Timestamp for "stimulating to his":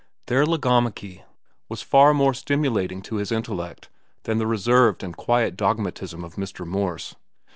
2.33-3.31